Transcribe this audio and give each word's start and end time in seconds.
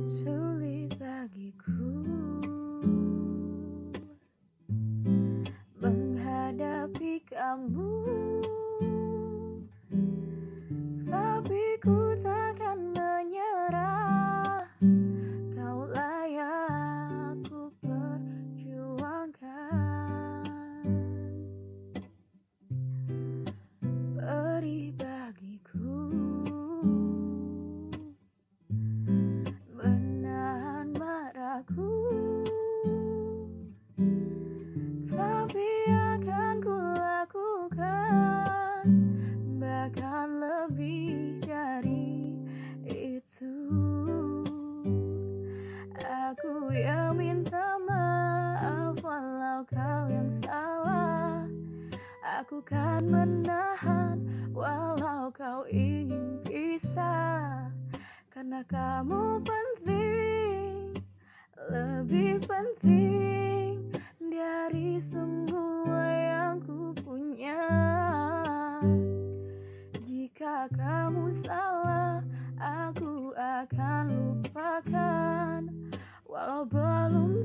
Sulit 0.00 0.94
bagiku 1.02 1.74
menghadapi 5.82 7.26
kamu, 7.26 7.89
salah. 50.30 51.42
Aku 52.38 52.62
kan 52.62 53.02
menahan 53.02 54.22
walau 54.54 55.26
kau 55.34 55.66
ingin 55.66 56.38
pisah. 56.46 57.66
Karena 58.30 58.62
kamu 58.62 59.42
penting, 59.42 60.94
lebih 61.68 62.38
penting 62.46 63.90
Dari 64.22 64.96
semua 65.02 66.00
yang 66.08 66.62
ku 66.64 66.94
punya. 66.96 67.60
Jika 70.00 70.70
kamu 70.72 71.28
salah, 71.28 72.24
aku 72.56 73.34
akan 73.36 74.04
lupakan. 74.08 75.60
Walau 76.24 76.64
belum 76.64 77.39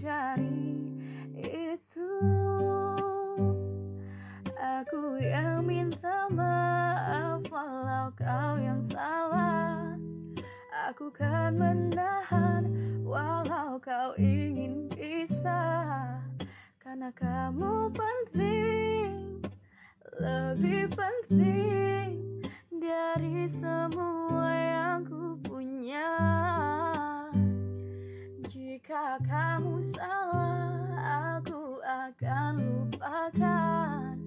dari 0.00 0.96
itu. 1.36 2.12
Aku 4.56 5.20
yang 5.20 5.64
minta 5.68 6.28
maaf 6.32 7.44
walau 7.52 8.08
kau 8.16 8.56
yang 8.56 8.80
salah. 8.80 9.96
Aku 10.88 11.12
kan 11.12 11.52
menahan 11.52 12.64
walau 13.04 13.76
kau 13.76 14.16
ingin 14.16 14.88
pisah 14.88 16.16
karena 16.80 17.12
kamu 17.12 17.92
penting, 17.92 19.44
lebih 20.16 20.88
penting 20.96 22.08
dari 22.72 23.44
semua 23.44 24.09
Jika 28.50 29.14
kamu 29.22 29.78
salah, 29.78 30.74
aku 31.38 31.78
akan 31.86 32.58
lupakan. 32.58 34.18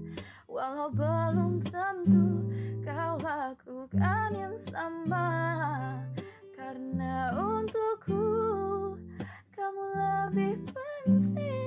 Walau 0.48 0.88
belum 0.96 1.60
tentu 1.60 2.48
kau 2.88 3.20
lakukan 3.20 4.32
yang 4.32 4.56
sama, 4.56 5.28
karena 6.56 7.36
untukku 7.36 8.96
kamu 9.52 9.84
lebih 9.92 10.56
penting 10.72 11.62